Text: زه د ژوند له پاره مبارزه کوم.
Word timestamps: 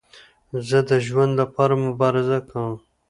زه 0.69 0.79
د 0.89 0.91
ژوند 1.05 1.31
له 1.39 1.45
پاره 1.53 1.75
مبارزه 1.85 2.37
کوم. 2.49 2.73